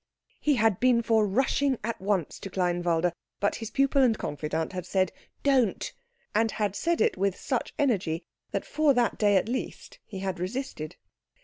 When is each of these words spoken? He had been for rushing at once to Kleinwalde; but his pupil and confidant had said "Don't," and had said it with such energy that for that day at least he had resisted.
He 0.39 0.55
had 0.55 0.79
been 0.79 1.03
for 1.03 1.27
rushing 1.27 1.77
at 1.83 2.01
once 2.01 2.39
to 2.39 2.49
Kleinwalde; 2.49 3.13
but 3.39 3.57
his 3.57 3.69
pupil 3.69 4.01
and 4.01 4.17
confidant 4.17 4.73
had 4.73 4.87
said 4.87 5.11
"Don't," 5.43 5.93
and 6.33 6.49
had 6.49 6.75
said 6.75 7.01
it 7.01 7.17
with 7.17 7.37
such 7.39 7.75
energy 7.77 8.25
that 8.49 8.65
for 8.65 8.95
that 8.95 9.19
day 9.19 9.35
at 9.35 9.47
least 9.47 9.99
he 10.03 10.17
had 10.17 10.39
resisted. 10.39 10.95